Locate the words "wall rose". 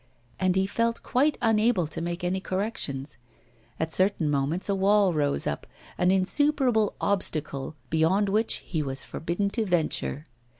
4.73-5.45